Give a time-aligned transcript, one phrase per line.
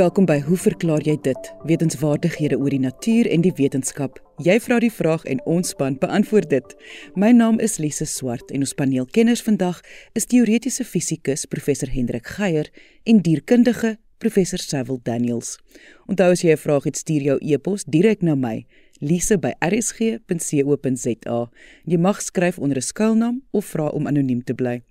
[0.00, 1.48] Welkom by Hoe verklaar jy dit?
[1.68, 4.16] Wetenskapwaardighede oor die natuur en die wetenskap.
[4.38, 6.76] Jy vra die vraag en ons span beantwoord dit.
[7.14, 9.80] My naam is Lise Swart en ons paneelkenners vandag
[10.16, 12.70] is teoretiese fisikus professor Hendrik Geier
[13.04, 15.58] en dierkundige professor Sewil Daniels.
[16.06, 18.66] Onthou as jy 'n vraag het, stuur jou e-pos direk na my,
[19.00, 21.50] lise@rsg.co.za.
[21.84, 24.82] Jy mag skryf onder 'n skuilnaam of vra om anoniem te bly.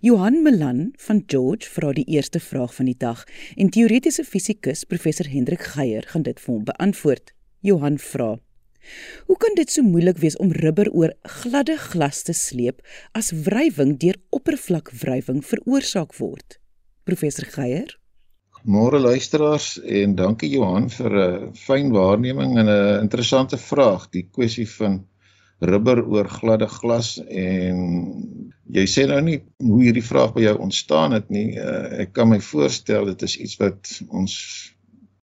[0.00, 3.24] Johan Melan van George vra die eerste vraag van die dag
[3.56, 7.32] en teoretiese fisikus professor Hendrik Geier gaan dit vir hom beantwoord.
[7.66, 8.36] Johan vra:
[9.26, 13.96] Hoe kan dit so moeilik wees om rubber oor gladde glas te sleep as wrywing
[13.98, 16.60] deur oppervlakwrywing veroorsaak word?
[17.04, 17.96] Professor Geier
[18.66, 24.68] Môre luisteraars en dankie Johan vir 'n fyn waarneming en 'n interessante vraag, die kwessie
[24.78, 25.06] van
[25.60, 27.80] rubber oor gladde glas en
[28.76, 31.56] jy sê nou nie hoe hierdie vraag by jou ontstaan het nie.
[31.56, 34.34] Uh, ek kan my voorstel dit is iets wat ons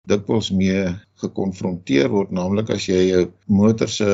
[0.10, 0.88] dikwels mee
[1.24, 4.08] gekonfronteer word, naamlik as jy jou motor se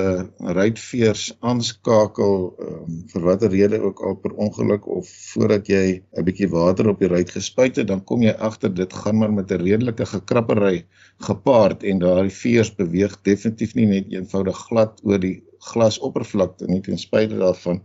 [0.58, 6.52] ruitveers aanskakel um, vir watter rede ook al per ongeluk of voordat jy 'n bietjie
[6.54, 9.66] water op die ruit gespuit het, dan kom jy agter dit gaan maar met 'n
[9.66, 10.86] redelike gekrappery
[11.26, 16.98] gepaard en daardie veers beweeg definitief nie net eenvoudig glad oor die glasoppervlakte nie ten
[16.98, 17.84] spyte daarvan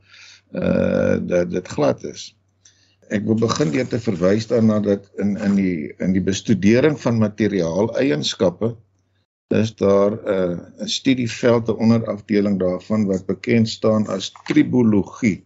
[0.55, 2.33] uh dat dit glad is.
[3.12, 7.19] Ek wil begin deur te verwys daarna dat in in die in die bestudering van
[7.19, 8.75] materiaaleienskappe
[9.55, 15.45] is daar 'n uh, 'n studieveld 'n onderafdeling daarvan wat bekend staan as tribologie.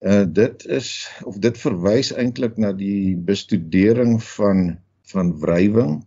[0.00, 6.04] Uh dit is of dit verwys eintlik na die bestudering van van wrywing,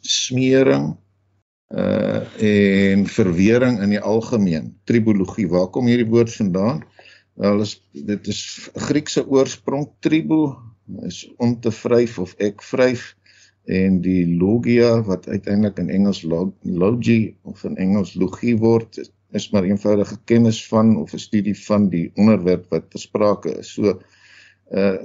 [0.00, 0.96] smering,
[1.68, 4.72] uh en verwering in die algemeen.
[4.88, 6.80] Tribologie waar kom hierdie woord vandaan?
[7.36, 10.56] Wel is dit is Griekse oorsprong tribo
[11.04, 13.12] is om te vryf of ek vryf
[13.68, 19.02] en die logia wat uiteindelik in Engels logi of in Engels logie word
[19.36, 23.74] is maar eenvoudige kennis van of 'n studie van die onderwerp wat besprake is.
[23.76, 24.00] So
[24.72, 24.96] uh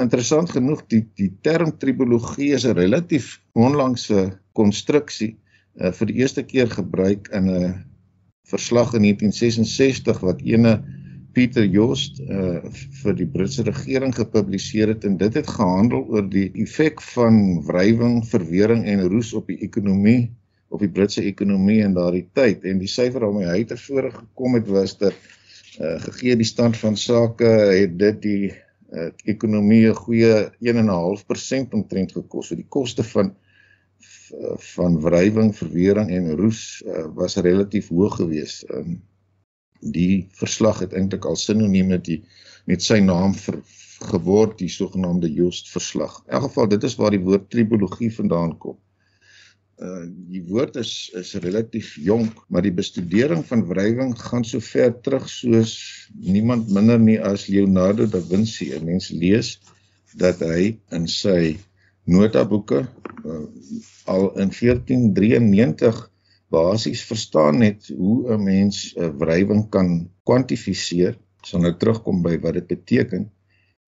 [0.00, 5.38] interessant genoeg die die term tribologie is 'n relatief onlangse konstruksie
[5.80, 7.74] uh, vir die eerste keer gebruik in 'n
[8.50, 10.80] verslag in 1966 wat ene
[11.32, 12.58] Pieter Joost uh,
[13.02, 18.24] vir die Britse regering gepubliseer het en dit het gehandel oor die effek van wrywing,
[18.26, 20.30] verwering en roes op die ekonomie
[20.70, 24.68] op die Britse ekonomie in daardie tyd en die syfer waarmee hy tevore gekom het
[24.70, 25.14] was dat
[25.80, 32.12] uh, gegee die stand van sake het dit die uh, ekonomie 'n goeie 1.5% omtrent
[32.12, 32.48] gekos.
[32.48, 33.34] So die koste van
[34.74, 38.66] van wrywing, verwering en roes uh, was relatief hoog geweest.
[38.70, 39.00] Um,
[39.80, 42.20] die verslag het eintlik al sinoniem met die
[42.68, 43.56] met sy naam ver,
[44.10, 46.20] geword, die sogenaamde Joost verslag.
[46.26, 48.78] In elk geval dit is waar die woord tribologie vandaan kom.
[49.80, 54.92] Uh die woord is is relatief jonk, maar die bestudering van wrywing gaan so ver
[55.00, 55.74] terug soos
[56.12, 58.70] niemand minder nie as Leonardo da Vinci.
[58.76, 59.58] 'n Mens lees
[60.16, 61.56] dat hy in sy
[62.04, 62.88] notaboeke
[63.24, 63.44] uh,
[64.04, 66.10] al in 1493
[66.50, 71.18] basies verstaan het hoe 'n mens 'n uh, wrywing kan kwantifiseer.
[71.42, 73.30] Sal nou terugkom by wat dit beteken.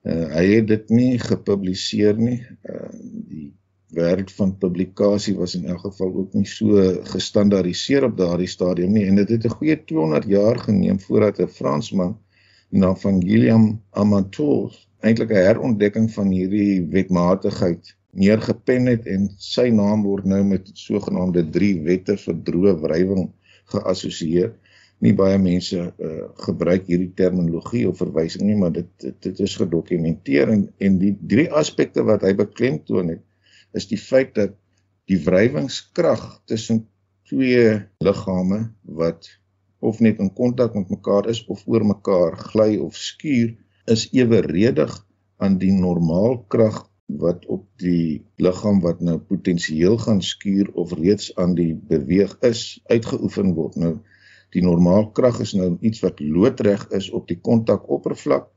[0.03, 2.41] Uh, hy het dit nie gepubliseer nie.
[2.63, 2.89] Uh,
[3.29, 3.53] die
[3.93, 6.81] werk van publikasie was in elk geval ook nie so
[7.13, 11.49] gestandaardiseer op daardie stadium nie en dit het 'n goeie 200 jaar geneem voordat 'n
[11.49, 12.17] Fransman
[12.71, 20.05] na van Guillaume Amateurs eintlik 'n herontdekking van hierdie wetmatigheid neergepen het en sy naam
[20.05, 23.31] word nou met sogenaamde drie wette vir droë wrywing
[23.73, 24.53] geassosieer.
[25.03, 26.11] Nie baie mense uh,
[26.45, 31.15] gebruik hierdie terminologie of verwysing nie, maar dit dit, dit is gedokumenteer en en die
[31.35, 33.25] drie aspekte wat hy beklemtoon het
[33.79, 34.55] is die feit dat
[35.11, 36.85] die wrywingskrag tussen
[37.29, 38.61] twee liggame
[39.01, 39.29] wat
[39.83, 43.55] of net in kontak met mekaar is of oor mekaar gly of skuur
[43.91, 44.93] is eweredig
[45.43, 46.85] aan die normaalkrag
[47.19, 52.81] wat op die liggaam wat nou potensieel gaan skuur of reeds aan die beweeg is
[52.87, 53.77] uitgeoefen word.
[53.77, 53.99] Nou
[54.53, 58.49] die normaalkrag is nou iets wat loodreg is op die kontakoppervlak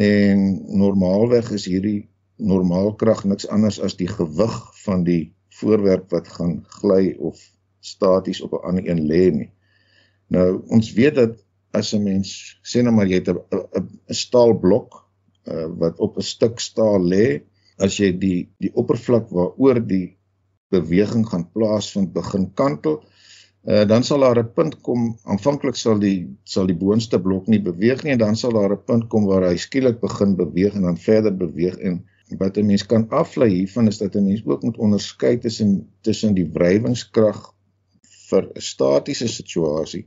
[0.00, 6.60] en normaalweg is hierdie normaalkrag niks anders as die gewig van die voorwerp wat gaan
[6.80, 7.40] gly of
[7.80, 9.50] staties op 'n ander een lê nie.
[10.28, 15.08] Nou ons weet dat as 'n mens sê nou maar jy het 'n staalblok
[15.44, 17.42] uh, wat op 'n stuk staal lê
[17.78, 20.16] as jy die die oppervlak waaroor die
[20.72, 23.02] beweging gaan plaasvind begin kantel
[23.68, 27.62] uh, dan sal daar 'n punt kom aanvanklik sal die sal die boonste blok nie
[27.62, 30.82] beweeg nie en dan sal daar 'n punt kom waar hy skielik begin beweeg en
[30.82, 32.04] dan verder beweeg en
[32.38, 36.34] wat 'n mens kan aflei hiervan is dat 'n mens ook moet onderskei tussen tussen
[36.34, 37.54] die wrywingskrag
[38.30, 40.06] vir 'n statiese situasie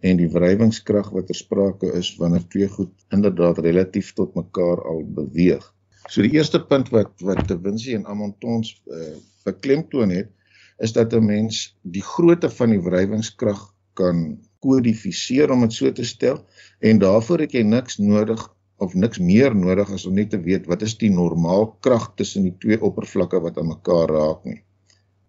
[0.00, 5.04] en die wrywingskrag wat ter sprake is wanneer twee goed inderdaad relatief tot mekaar al
[5.04, 5.75] beweeg.
[6.08, 10.30] So die eerste punt wat wat De Vinci en Amontons uh, beklemtoon het
[10.78, 16.04] is dat 'n mens die grootte van die wrywingskrag kan kodifiseer om dit so te
[16.04, 16.44] stel
[16.80, 18.42] en daarvoor het jy niks nodig
[18.76, 22.42] of niks meer nodig as om net te weet wat is die normaal krag tussen
[22.42, 24.60] die twee oppervlakke wat aan mekaar raak nie.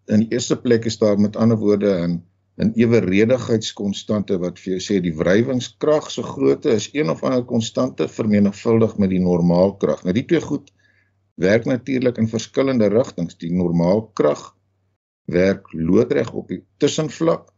[0.07, 2.21] In die eerste plek is daar met ander woorde 'n
[2.57, 8.07] 'n eweredigheidskonsstante wat vir jou sê die wrywingskrag se grootte is een of ander konstante
[8.09, 10.03] vermenigvuldig met die normaalkrag.
[10.03, 10.73] Nou die twee goed
[11.37, 13.37] werk natuurlik in verskillende rigtings.
[13.37, 14.55] Die normaalkrag
[15.25, 17.53] werk loodreg op die tussenvlak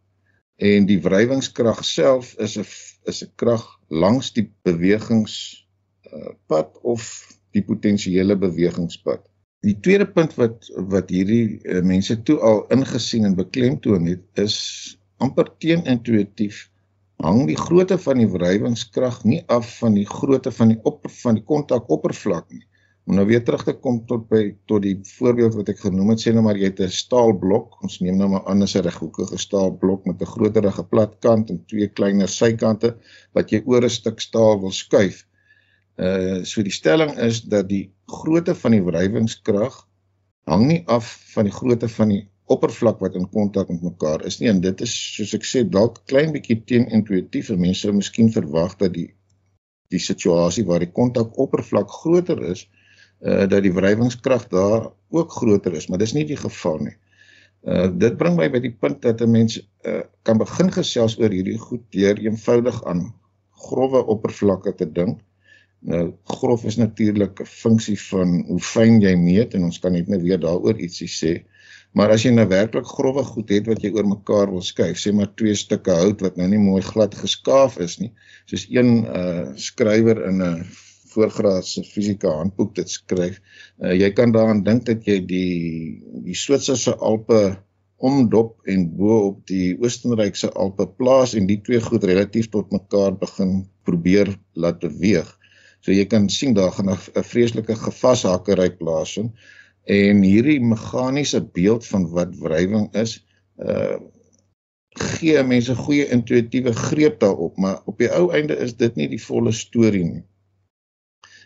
[0.59, 2.65] en die wrywingskrag self is 'n
[3.07, 9.28] is 'n krag langs die bewegingspad uh, of die potensiële bewegingspad.
[9.67, 14.57] Die tweede punt wat wat hierdie uh, mense toe al ingesien en beklemtoon het is
[15.19, 16.67] amper teenintuïtief
[17.19, 21.35] hang die grootte van die wrywingskrag nie af van die grootte van die op van
[21.35, 22.63] die kontakoppervlak nie
[23.09, 24.39] Om nou weer terug te kom tot by
[24.69, 27.79] tot die voorbeeld wat ek genoem het, sê nou maar jy het 'n staalblok.
[27.81, 31.87] Ons neem nou maar aan 'n reghoekige staalblok met 'n groterige plat kant en twee
[31.87, 32.93] kleiner sykante
[33.33, 35.25] wat jy oor 'n stuk staal wil skuif.
[35.97, 39.85] Uh so die stelling is dat die grootte van die wrywingskrag
[40.49, 44.39] hang nie af van die grootte van die oppervlak wat in kontak met mekaar is
[44.41, 47.51] nie en dit is soos ek sê dalk klein bietjie teenintuïtief.
[47.53, 49.11] Mense sou miskien verwag dat die
[49.93, 52.65] die situasie waar die kontak oppervlak groter is,
[53.25, 56.95] uh dat die wrywingskrag daar ook groter is, maar dis nie die geval nie.
[57.65, 61.33] Uh dit bring my by die punt dat 'n mens uh kan begin gesels oor
[61.33, 63.09] hierdie goed deur eenvoudig aan
[63.69, 65.19] grouwe oppervlakke te dink.
[65.79, 70.07] Nou grof is natuurlik 'n funksie van hoe fyn jy meet en ons kan net
[70.07, 71.33] nou weer daaroor ietsie sê.
[71.93, 75.13] Maar as jy nou werklik grouwe goed het wat jy oor mekaar wil skuif, sê
[75.13, 78.11] maar twee stukke hout wat nou nie mooi glad geskaaf is nie,
[78.45, 80.67] soos een uh skrywer in 'n
[81.13, 83.39] voorgraadse fisika handboek dit skryf.
[83.81, 87.57] Uh, jy kan daaraan dink dat jy die die Switserse Alpe
[87.97, 93.17] omdop en bo op die Oostenrykse Alpe plaas en die twee goed relatief tot mekaar
[93.17, 95.38] begin probeer laat beweeg.
[95.79, 99.31] So jy kan sien daar gaan 'n vreeslike gevashakkery plaasvind
[99.89, 103.19] en hierdie meganiese beeld van wat wrywing is,
[103.57, 103.97] uh
[104.99, 109.21] gee mense goeie intuïtiewe greep daarop, maar op die ou einde is dit nie die
[109.21, 110.23] volle storie nie.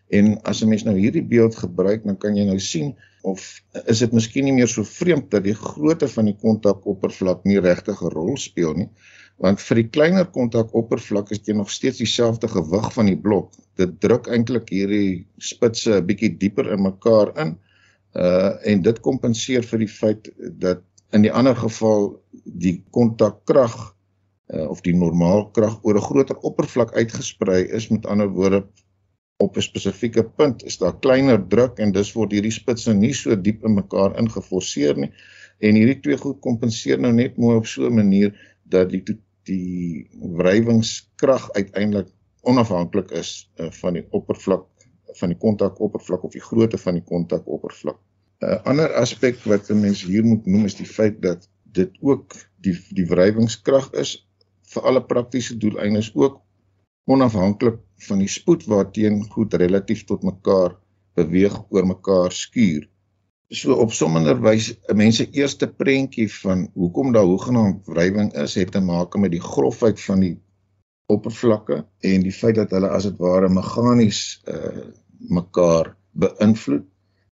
[0.10, 4.00] En as 'n mens nou hierdie beeld gebruik, dan kan jy nou sien of is
[4.00, 8.14] dit miskien nie meer so vreemd dat die grootte van die kontakoppervlak nie regtig 'n
[8.16, 8.90] rol speel nie.
[9.42, 13.52] Want vir die kleiner kontakoppervlak is dit nog steeds dieselfde gewig van die blok.
[13.76, 17.58] Dit druk eintlik hierdie spitse 'n bietjie dieper in mekaar in.
[18.14, 20.84] Uh en dit kompenseer vir die feit dat
[21.14, 23.96] in die ander geval die kontakkrag
[24.54, 28.64] uh, of die normaalkrag oor 'n groter oppervlak uitgesprei is met ander woorde
[29.38, 33.36] op 'n spesifieke punt is daar kleiner druk en dus word hierdie spitse nie so
[33.36, 35.12] diep in mekaar ingeforseer nie
[35.60, 38.34] en hierdie twee goed kompenseer nou net mooi op so 'n manier
[38.74, 39.04] dat die
[39.44, 40.08] die
[40.40, 42.12] wrywingskrag uiteindelik
[42.48, 44.68] onafhanklik is uh, van die oppervlak
[45.20, 48.00] van die kontakoppervlak of die grootte van die kontakoppervlak.
[48.44, 51.50] 'n uh, Ander aspek wat 'n mens hier moet noem is die feit dat
[51.80, 54.16] dit ook die die wrywingskrag is
[54.74, 56.42] vir alle praktiese doeleindes ook
[57.06, 60.78] onafhanklik van die spoed waarteen goed relatief tot mekaar
[61.20, 62.88] beweeg oor mekaar skuur.
[63.54, 68.56] So op sommender wys 'n mens se eerste prentjie van hoekom daar hoegenaamd wrywing is,
[68.56, 70.38] het te maak met die grofheid van die
[71.16, 74.88] oppervlakke en die feit dat hulle as dit ware meganies uh
[75.30, 75.92] mekaar
[76.24, 76.88] beïnvloed.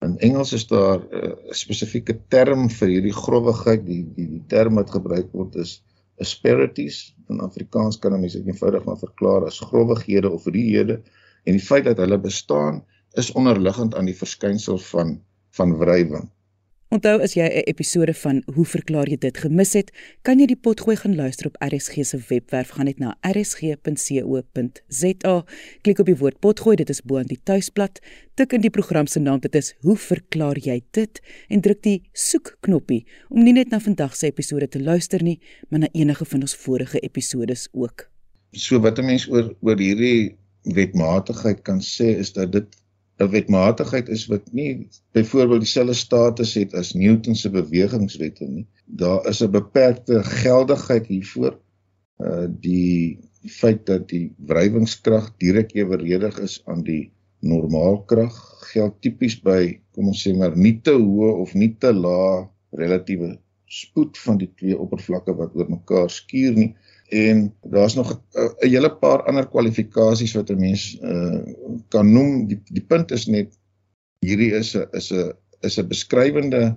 [0.07, 4.79] In Engels is daar 'n uh, spesifieke term vir hierdie growwigheid, die die die term
[4.81, 5.83] wat gebruik word is
[6.23, 7.17] asperities.
[7.29, 11.03] In Afrikaans kan mense dit eenvoudig maar verklaar as growwighede of riehede
[11.45, 12.85] en die feit dat hulle bestaan
[13.19, 15.19] is onderliggend aan die verskynsel van
[15.57, 16.31] van wrywing.
[16.95, 19.91] Onthou as jy 'n episode van Hoe verklaar jy dit gemis het,
[20.23, 22.69] kan jy die potgooi gaan luister op RSG se webwerf.
[22.69, 23.75] Gaan net na rsg.co.za,
[25.83, 28.01] klik op die woord potgooi, dit is bo aan die tuisblad,
[28.35, 32.03] tik in die program se naam, dit is Hoe verklaar jy dit en druk die
[32.13, 36.25] soek knoppie om nie net na vandag se episode te luister nie, maar na enige
[36.25, 38.09] van ons vorige episodes ook.
[38.53, 42.84] So wat 'n mens oor oor hierdie wetmatigheid kan sê is dat dit
[43.23, 48.67] 'n wetmatigheid is wat nie byvoorbeeld dieselfde status het as Newton se bewegingswette nie.
[48.87, 51.59] Daar is 'n beperkte geldigheid hiervoor.
[52.19, 57.13] Uh die feit dat die wrywingskrag direk eweredig is aan die
[57.45, 58.35] normaalkrag
[58.73, 62.47] geld tipies by kom ons sê maar nie te hoë of nie te lae
[62.81, 63.35] relatiewe
[63.67, 66.71] spoed van die twee oppervlakke wat oor mekaar skuur nie
[67.09, 71.43] en daar's nog 'n hele paar ander kwalifikasies wat 'n mens uh,
[71.89, 73.59] kan noem die die punt is net
[74.21, 76.77] hierdie is 'n is 'n is 'n beskrywende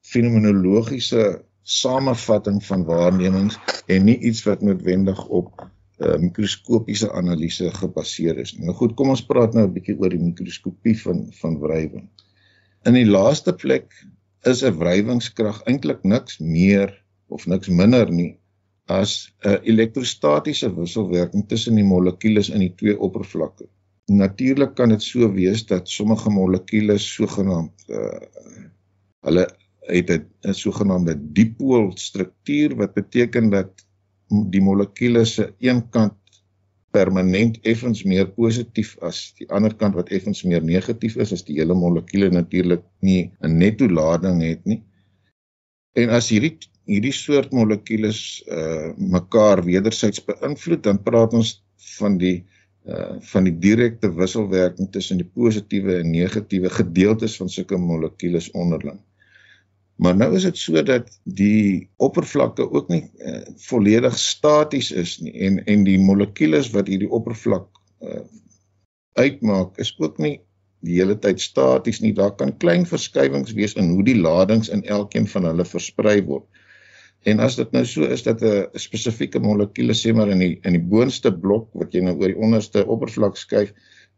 [0.00, 5.68] fenomenologiese samevatting van waarnemings en nie iets wat noodwendig op
[5.98, 8.56] uh, mikroskopiese analise gebaseer is.
[8.58, 12.08] Nou goed, kom ons praat nou 'n bietjie oor die mikroskopie van van wrywing.
[12.84, 14.06] In die laaste plek
[14.42, 18.38] is 'n wrywingskrag eintlik niks meer of niks minder nie
[18.86, 23.66] as 'n elektrostatiese wisselwerking tussen die molekules in die twee oppervlakke.
[24.06, 28.20] Natuurlik kan dit so wees dat sommige molekules sogenaamd uh,
[29.26, 29.46] hulle
[29.86, 33.86] het 'n sogenaamde dipool struktuur wat beteken dat
[34.50, 36.14] die molekules se een kant
[36.90, 41.58] permanent effens meer positief as die ander kant wat effens meer negatief is as die
[41.58, 44.82] hele molekule natuurlik nie 'n netto lading het nie.
[45.92, 51.56] En as hierdie hierdie soort molekules uh mekaar wederzijds beïnvloed, dan praat ons
[51.98, 52.36] van die
[52.86, 59.00] uh van die direkte wisselwerking tussen die positiewe en negatiewe gedeeltes van sulke molekules onderling.
[59.96, 65.32] Maar nou is dit so dat die oppervlakke ook nie uh, volledig staties is nie
[65.48, 67.70] en en die molekules wat hierdie oppervlak
[68.04, 68.20] uh,
[69.16, 70.36] uitmaak is ook nie
[70.84, 72.12] die hele tyd staties nie.
[72.14, 76.44] Daar kan klein verskywings wees in hoe die ladings in elkeen van hulle versprei word.
[77.26, 80.72] En as dit nou so is dat 'n spesifieke molekuule sê maar in die in
[80.78, 83.72] die boonste blok wat jy nou oor die onderste oppervlak skuif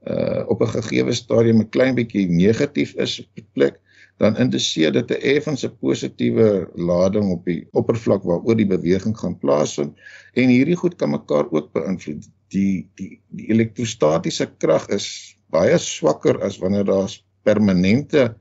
[0.06, 3.80] uh op 'n gegeewe stadium 'n klein bietjie negatief is op 'n plek
[4.18, 9.94] dan indiseer dit 'n effense positiewe lading op die oppervlak waaroor die beweging gaan plaasvind
[10.34, 12.28] en hierdie goed kan mekaar ook beïnvloed.
[12.48, 17.10] Die die die elektrostatiese krag is baie swakker as wanneer daar
[17.42, 18.34] permanente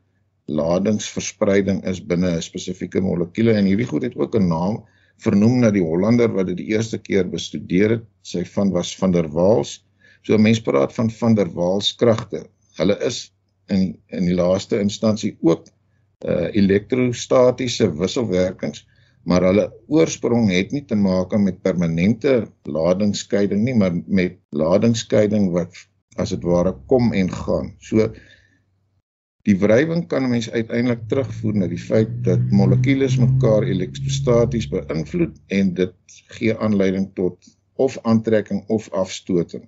[0.48, 4.84] ladingsverspreiding is binne 'n spesifieke molekuule en hierdie goed het ook 'n naam
[5.24, 8.04] vernoem na die Hollander wat dit die eerste keer bestudeer het.
[8.22, 9.84] Sy van was van der Waals.
[10.22, 12.46] So mense praat van van der Waals kragte.
[12.77, 13.32] Hulle is
[13.70, 15.68] in in die laaste instansie ook
[16.25, 18.88] uh elektrostatiese wisselwerkings
[19.27, 25.75] maar hulle oorsprong het nie te maak met permanente ladingsskeiding nie maar met ladingsskeiding wat
[26.18, 27.74] as dit ware kom en gaan.
[27.80, 28.08] So
[29.48, 35.74] die wrywing kan mens uiteindelik terugvoer na die feit dat molekules mekaar elektrostaties beïnvloed en
[35.77, 35.96] dit
[36.36, 37.38] gee aanleiding tot
[37.80, 39.63] of aantrekking of afstoting.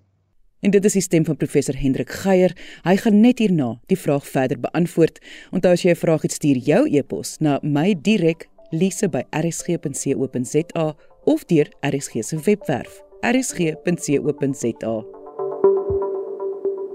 [0.59, 2.57] En dit is die stem van professor Hendrik Geier.
[2.83, 5.19] Hy gaan net hierna die vraag verder beantwoord.
[5.55, 11.67] Onthou as jy 'n vraag het, stuur jou e-pos na my direk lise@rsg.co.za of deur
[11.81, 15.18] RSG se webwerf rsg.co.za.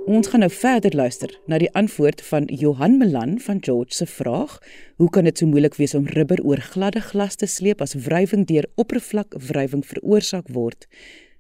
[0.04, 4.58] Ons gaan nou verder luister na die antwoord van Johan Melan van George se vraag:
[5.00, 8.44] Hoe kan dit so moeilik wees om rubber oor gladde glas te sleep as wrywing
[8.44, 10.84] deur oppervlakwrywing veroorsaak word?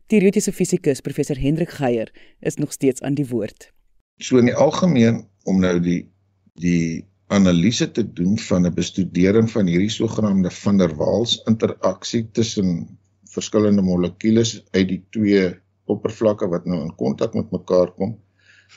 [0.08, 2.08] Teoretiese fisikus professor Hendrik Geier
[2.40, 3.68] is nog steeds aan die woord.
[4.16, 6.08] So in die algemeen om nou die
[6.56, 12.98] die analise te doen van 'n bestudering van hierdie sogenaamde van der Waals interaksie tussen
[13.28, 15.52] verskillende molekules uit die twee
[15.84, 18.23] oppervlakke wat nou in kontak met mekaar kom,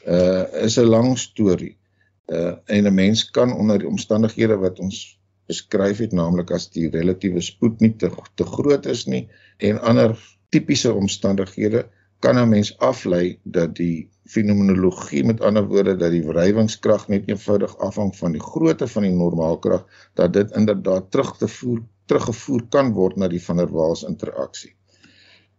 [0.05, 1.77] uh is 'n lang storie.
[2.25, 6.89] Uh en 'n mens kan onder die omstandighede wat ons beskryf het, naamlik as die
[6.89, 9.27] relatiewe spoed nie te te groot is nie
[9.57, 10.17] en ander
[10.49, 11.87] tipiese omstandighede
[12.19, 17.77] kan 'n mens aflei dat die fenomenologie met ander woorde dat die wrywingskrag net eenvoudig
[17.77, 22.93] afhang van die grootte van die normaalkrag dat dit inderdaad terug te voer teruggevoer kan
[22.93, 24.76] word na die van der Waals interaksie.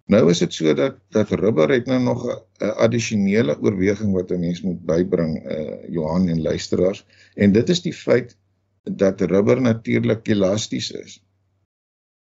[0.09, 4.41] Nou is dit so dat dat rubber het nou nog 'n addisionele oorweging wat 'n
[4.41, 8.37] mens moet bybring uh Johan en luisteraars en dit is die feit
[8.83, 11.21] dat rubber natuurlik elasties is.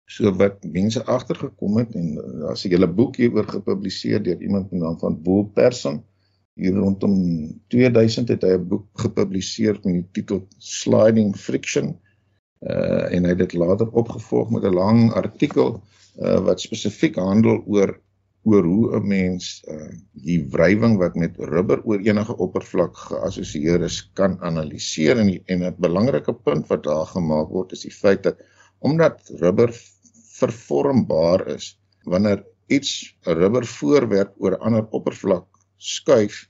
[0.06, 4.70] So wat mense agtergekom het en daar's 'n hele boek hieroor gepubliseer deur iemand met
[4.70, 6.04] die naam van Boel Persson.
[6.54, 7.14] Hier rondom
[7.68, 11.98] 2000 het hy 'n boek gepubliseer met die titel Sliding Friction.
[12.66, 15.82] Uh en hy het dit later opgevolg met 'n lang artikel
[16.18, 17.92] uh wat spesifiek handel oor
[18.42, 19.90] oor hoe 'n mens uh
[20.26, 25.62] die wrywing wat met rubber oor enige oppervlak geassosieer is kan analiseer en die, en
[25.62, 28.42] 'n belangrike punt wat daar gemaak word is die feit dat
[28.78, 29.70] omdat rubber
[30.38, 35.46] vervormbaar is wanneer iets 'n rubber voorwerp oor 'n ander oppervlak
[35.76, 36.48] skuif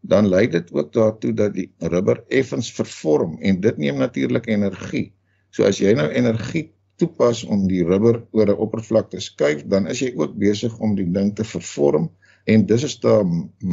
[0.00, 5.15] dan lei dit ook daartoe dat die rubber effens vervorm en dit neem natuurlik energie.
[5.56, 6.66] So as jy nou energie
[7.00, 10.96] toepas om die rubber oor 'n oppervlak te skuif, dan is jy ook besig om
[10.98, 12.10] die ding te vervorm
[12.44, 13.24] en dis is daar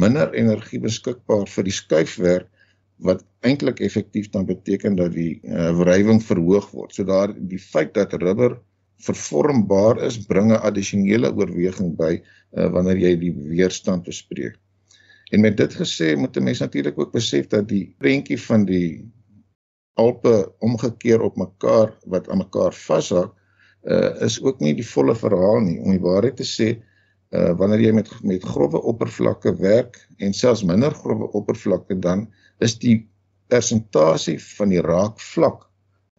[0.04, 2.48] minder energie beskikbaar vir die skuifwerk
[3.08, 6.94] wat eintlik effektief dan beteken dat die uh, wrywing verhoog word.
[6.94, 8.56] So daar die feit dat rubber
[9.04, 14.56] vervormbaar is, bring 'n addisionele oorweging by uh, wanneer jy die weerstand bespreek.
[15.32, 19.04] En met dit gesê, moet 'n mens natuurlik ook besef dat die prentjie van die
[20.00, 23.32] alpe omgekeer op mekaar wat aan mekaar vashak,
[23.84, 25.78] uh, is ook nie die volle verhaal nie.
[25.80, 26.68] Om die waarheid te sê,
[27.34, 32.26] uh, wanneer jy met met grouwe oppervlakke werk en selfs minder grouwe oppervlakke dan
[32.64, 32.96] is die
[33.52, 35.64] persentasie van die raakvlak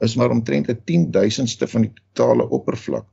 [0.05, 3.07] is maar omtrent 'n 10000ste van die totale oppervlak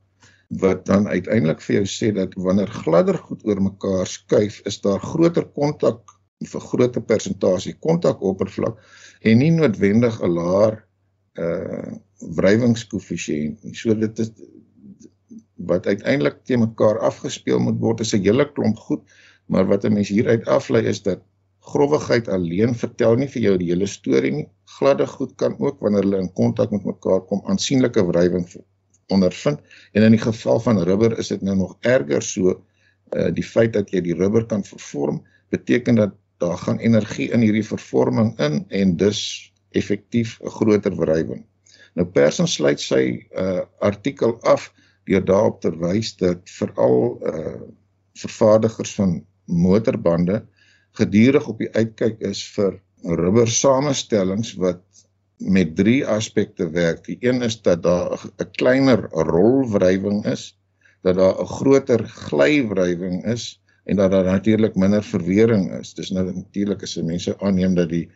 [0.63, 5.01] wat dan uiteindelik vir jou sê dat wanneer gladder goed oor mekaar skuif is daar
[5.01, 8.79] groter kontak vir groter persentasie kontakoppervlak
[9.23, 10.85] en nie noodwendig 'n laer
[11.39, 13.75] uh wrywingskoëffisiënt nie.
[13.75, 14.31] So dit is
[15.57, 19.03] wat uiteindelik te mekaar afgespeel moet word is 'n hele klomp goed,
[19.47, 21.23] maar wat 'n mens hieruit aflei is dat
[21.63, 24.49] growwigheid alleen vertel nie vir jou die hele storie nie.
[24.79, 28.47] Gladde goed kan ook wanneer hulle in kontak met mekaar kom aansienlike wrywing
[29.09, 29.61] ondervind.
[29.93, 32.63] En in die geval van rubber is dit nou nog erger so
[33.17, 37.45] uh die feit dat jy die rubber kan vervorm beteken dat daar gaan energie in
[37.45, 39.21] hierdie vervorming in en dus
[39.71, 41.45] effektief 'n groter wrywing.
[41.95, 44.73] Nou Persson sluit sy uh artikel af
[45.05, 47.61] deur daarop te wys dat veral uh
[48.15, 50.43] vervaardigers van motorbande
[50.99, 54.83] gedurig op die uitkyk is vir rubber samestellings wat
[55.39, 57.05] met drie aspekte werk.
[57.05, 60.59] Die een is dat daar 'n kleiner rolwrywing is,
[61.03, 65.95] dat daar 'n groter glywrywing is en dat daar natuurlik minder verwering is.
[65.95, 68.07] Dis nou natuurlik as mense aanneem dat die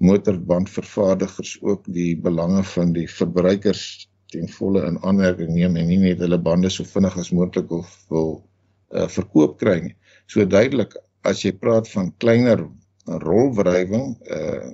[0.00, 6.22] motorbandvervaardigers ook die belange van die verbruikers ten volle in aanmerking neem en nie net
[6.22, 8.30] hulle bande so vinnig as moontlik wil wil
[8.94, 9.96] uh, verkoop kry nie.
[10.30, 10.96] So duidelik
[11.28, 12.64] as jy praat van kleiner
[13.24, 14.70] rolwrywing, uh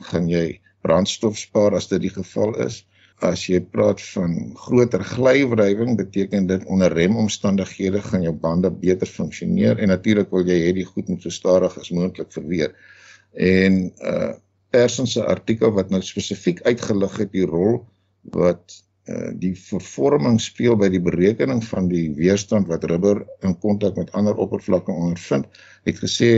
[0.00, 2.78] gaan jy brandstof spaar as dit die geval is.
[3.20, 9.78] As jy praat van groter glywrywing, beteken dit onder remomstandighede gaan jou bande beter funksioneer
[9.78, 12.72] en natuurlik wil jy hê die goed moet so stadig as moontlik verweer.
[13.36, 14.30] En uh
[14.70, 17.80] Persson se artikel wat nou spesifiek uitgelig het die rol
[18.36, 18.76] wat
[19.10, 24.12] uh die vervorming speel by die berekening van die weerstand wat rubber in kontak met
[24.14, 25.50] ander oppervlakke ondervind
[25.88, 26.30] het gesê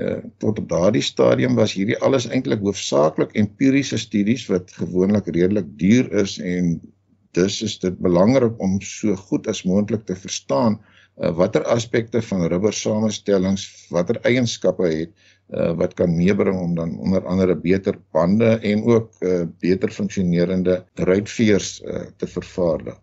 [0.00, 5.72] uh, tot op daardie stadium was hierdie alles eintlik hoofsaaklik empiriese studies wat gewoonlik redelik
[5.80, 6.76] duur is en
[7.36, 12.46] dus is dit belangrik om so goed as moontlik te verstaan uh, watter aspekte van
[12.48, 15.12] rubber samestellings watter eienskappe het
[15.54, 20.84] uh, wat kan meebring om dan onder andere beter bande en ook uh, beter funksionerende
[20.94, 22.98] ruitveers uh, te vervaardig.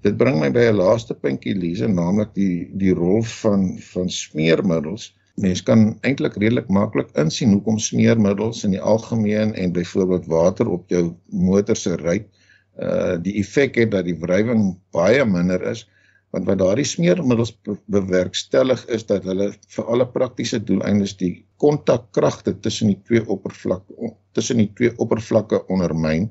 [0.00, 5.12] Dit bring my by 'n laaste puntjie Lize, naamlik die die rol van van smeermiddels.
[5.34, 10.88] Mens kan eintlik redelik maklik insien hoekom smeermiddels in die algemeen en byvoorbeeld water op
[10.88, 12.26] jou motor se ruit
[12.80, 15.86] uh die effek het dat die wrywing baie minder is
[16.30, 17.52] want wat daardie smeermiddels
[17.90, 24.62] bewerkstellig is dat hulle vir alle praktiese doeleindes die kontakkragte tussen die twee oppervlakke tussen
[24.62, 26.28] die twee oppervlakke ondermyn.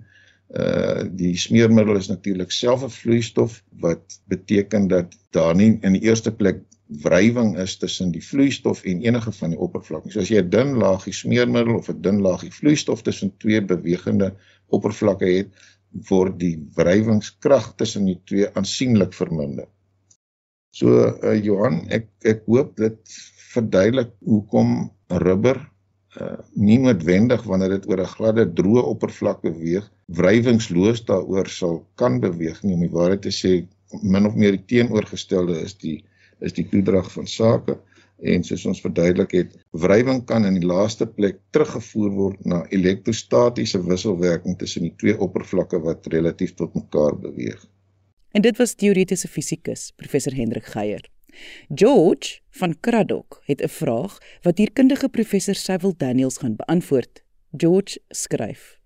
[0.49, 6.07] Uh die smeermiddel is natuurlik self 'n vloeistof wat beteken dat daar nie in die
[6.07, 10.11] eerste plek wrywing is tussen die vloeistof en enige van die oppervlakke.
[10.11, 14.33] So as jy 'n dun laagie smeermiddel of 'n dun laagie vloeistof tussen twee bewegende
[14.67, 15.49] oppervlakke het,
[16.09, 19.67] word die wrywingskrag tussen die twee aansienlik verminder.
[20.71, 20.87] So
[21.23, 22.97] uh Johan, ek ek hoop dit
[23.53, 24.89] verduidelik hoekom
[25.25, 25.61] rubber
[26.17, 32.19] uh nie noodwendig wanneer dit oor 'n gladde droë oppervlak beweeg, wrywingsloos daaroor sal kan
[32.19, 33.67] beweeg nie om die waarheid te sê
[34.01, 36.03] min of meer die teenoorgestelde is die
[36.41, 37.77] is die toedrag van sake
[38.19, 43.79] en soos ons verduidelik het, wrywing kan in die laaste plek teruggevoer word na elektrostatiese
[43.85, 47.61] wisselwerking tussen die twee oppervlakke wat relatief tot mekaar beweeg.
[48.35, 51.07] En dit was teoretiese fisikus professor Hendrik Geier.
[51.69, 57.23] George van Kraddock het 'n vraag wat hierkundige professor Cyril Daniels gaan beantwoord.
[57.57, 58.77] George skryf: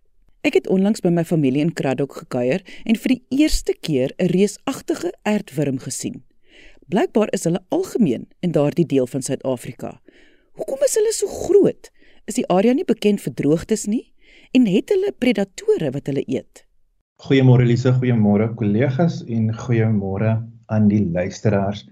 [0.41, 4.25] Ek het onlangs by my familie in Kraddock gekuier en vir die eerste keer 'n
[4.25, 6.23] reusagtige aardwurm gesien.
[6.91, 10.01] Blykbaar is hulle algemeen in daardie deel van Suid-Afrika.
[10.59, 11.91] Hoekom is hulle so groot?
[12.27, 14.05] Is die area nie bekend vir droogtes nie
[14.51, 16.65] en het hulle predatore wat hulle eet?
[17.23, 20.35] Goeiemôre Elise, goeiemôre kollegas en goeiemôre
[20.73, 21.85] aan die luisteraars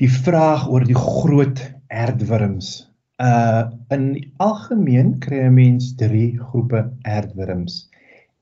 [0.00, 1.60] die vraag oor die groot
[1.92, 2.78] aardwurms
[3.22, 7.88] Uh in algemeen kry 'n mens drie groepe aardwurms.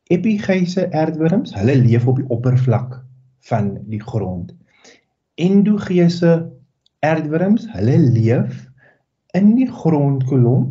[0.09, 2.95] Epigeise aardwurms, hulle leef op die oppervlak
[3.51, 4.55] van die grond.
[5.41, 6.33] Endogeese
[7.07, 8.67] aardwurms, hulle leef
[9.37, 10.67] in die grondkolom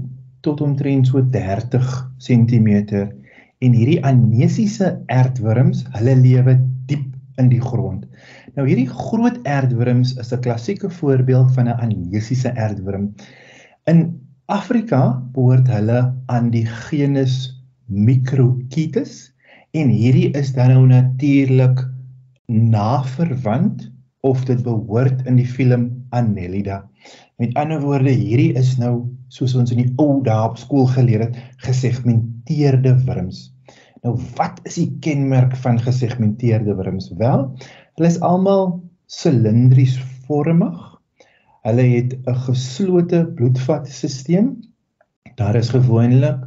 [0.45, 1.89] tot omtrent so 30
[2.21, 2.69] cm
[3.59, 6.55] en hierdie anesiese aardwurms, hulle lewe
[6.87, 7.07] diep
[7.41, 8.05] in die grond.
[8.55, 13.13] Nou hierdie groot aardwurms is 'n klassieke voorbeeld van 'n anesiese aardwurm.
[13.85, 17.35] In Afrika behoort hulle aan die genus
[17.85, 19.33] Microchetus
[19.71, 21.81] en hierdie is dan nou natuurlik
[22.47, 23.89] naverwant
[24.21, 26.81] of dit behoort in die film Annelida.
[27.39, 31.27] Met ander woorde, hierdie is nou soos ons in die ou dae op skool geleer
[31.27, 33.47] het, gesegmenteerde wurms.
[34.03, 37.09] Nou wat is die kenmerk van gesegmenteerde wurms?
[37.19, 37.47] Wel,
[37.95, 38.79] hulle is almal
[39.11, 40.77] silindries vormig.
[41.67, 44.55] Hulle het 'n geslote bloedvatstelsel.
[45.35, 46.39] Daar is gewoonlik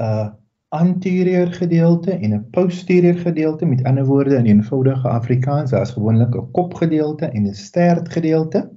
[0.00, 0.32] 'n
[0.72, 3.66] anterieur gedeelte en 'n posterieur gedeelte.
[3.66, 8.70] Met ander woorde in eenvoudige Afrikaans, daar is gewoonlik 'n kopgedeelte en 'n stert gedeelte.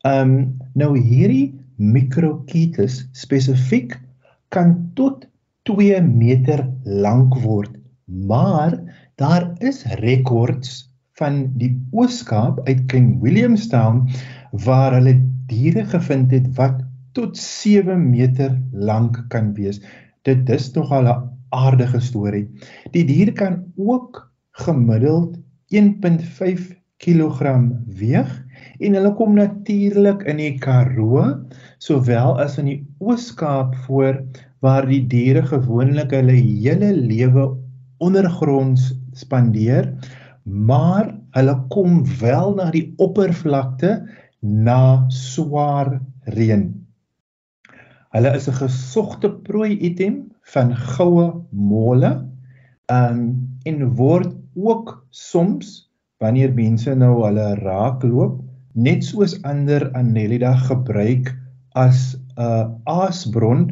[0.00, 4.00] Ehm um, nou hierdie microchetus spesifiek
[4.48, 5.26] kan tot
[5.62, 7.70] 2 meter lank word.
[8.04, 8.78] Maar
[9.14, 14.08] daar is rekords van die Ooskaap uit King Williamstown
[14.50, 16.82] waar hulle diere gevind het wat
[17.12, 19.80] tot 7 meter lank kan wees.
[20.24, 22.46] Dit is nogal 'n aardige storie.
[22.92, 24.32] Die dier kan ook
[24.64, 25.36] gemiddeld
[25.68, 27.40] 1.5 kg
[27.98, 28.30] weeg
[28.80, 31.26] en hulle kom natuurlik in die Karoo
[31.78, 34.22] sowel as in die Oos-Kaap voor
[34.64, 37.50] waar die diere gewoonlik hulle hele lewe
[37.98, 39.92] ondergronds spandeer,
[40.44, 43.98] maar hulle kom wel na die oppervlakte
[44.40, 46.00] na swaar
[46.36, 46.83] reën.
[48.14, 50.18] Hulle is 'n gesogte prooi item
[50.54, 52.10] van goue mole.
[52.86, 53.20] Um
[53.66, 55.90] en word ook soms
[56.22, 58.36] wanneer mense nou hulle raakloop
[58.74, 61.32] net soos ander Annelida gebruik
[61.74, 63.66] as 'n uh, aasbron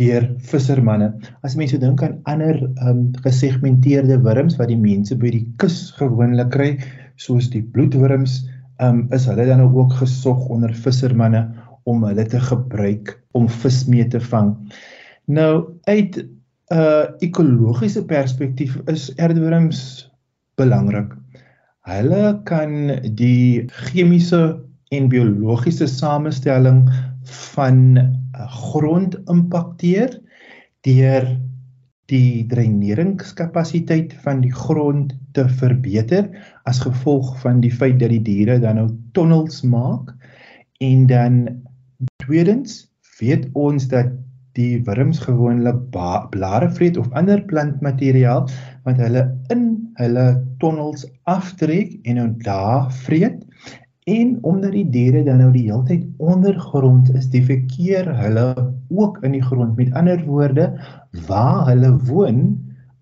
[0.00, 1.12] deur vissermanne.
[1.42, 2.56] As mense dink aan ander
[2.88, 6.70] um gesegmenteerde wurms wat die mense by die kus gewoonlik kry,
[7.16, 8.46] soos die bloedwurms,
[8.80, 11.44] um is hulle dan ook gesog onder vissermanne
[11.84, 14.54] om hulle te gebruik om vis mee te vang.
[15.26, 16.30] Nou uit 'n
[16.72, 20.10] uh, ekologiese perspektief is aardwurms
[20.56, 21.12] belangrik.
[21.84, 26.88] Hulle kan die chemiese en biologiese samestelling
[27.54, 27.98] van
[28.48, 30.20] grond impakteer
[30.80, 31.28] deur
[32.12, 36.28] die dreineringskapasiteit van die grond te verbeter
[36.68, 40.12] as gevolg van die feit dat die diere dan nou tonnels maak
[40.84, 41.38] en dan
[42.24, 42.84] Tweedens
[43.18, 44.12] weet ons dat
[44.54, 45.80] die wurms gewoonlik
[46.30, 48.46] blare vreet of ander plantmateriaal
[48.86, 49.64] wat hulle in
[49.98, 50.26] hulle
[50.62, 53.42] tonnels aftrek en nou daar vreet
[54.10, 58.50] en omdat die diere dan nou die hele tyd ondergrond is, defekeer hulle
[58.92, 59.78] ook in die grond.
[59.80, 60.66] Met ander woorde,
[61.28, 62.42] waar hulle woon,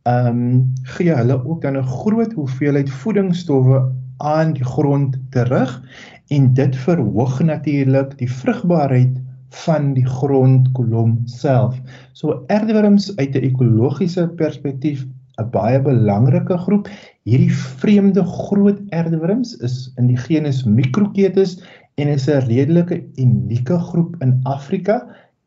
[0.07, 3.83] ehm um, gee hulle ook dan 'n groot hoeveelheid voedingsstowwe
[4.23, 5.83] aan die grond terug
[6.29, 9.19] en dit verhoog natuurlik die vrugbaarheid
[9.65, 11.77] van die grondkolom self.
[12.13, 15.05] So aardwurms uit 'n ekologiese perspektief
[15.41, 16.89] 'n baie belangrike groep.
[17.25, 21.61] Hierdie vreemde groot aardwurms is in die genus Microchetus
[21.95, 25.07] en is 'n redelike unieke groep in Afrika.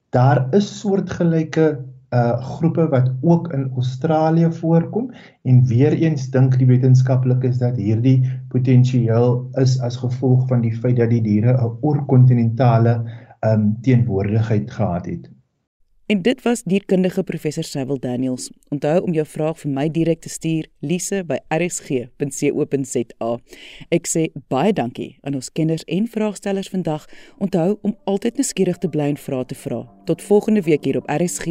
[0.09, 5.11] Daar is soortgelyke uh groepe wat ook in Australië voorkom
[5.43, 8.17] en weer eens dink die wetenskaplikes dat hierdie
[8.53, 13.01] potensieel is as gevolg van die feit dat die diere 'n oorkontinentale
[13.45, 15.34] um teenwoordigheid gehad het.
[16.05, 18.49] En dit was dierkundige professor Cyril Daniels.
[18.69, 23.39] Onthou om jou vraag vir my direk te stuur, lise@rsg.co.za.
[23.89, 27.09] Ek sê baie dankie aan ons kenners en vraagstellers vandag.
[27.37, 29.91] Onthou om altyd nuuskierig te bly en vrae te vra.
[30.05, 31.45] Tot volgende week hier op RSG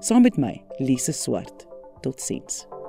[0.00, 1.66] saam met my, Lise Swart.
[2.00, 2.79] Totsiens.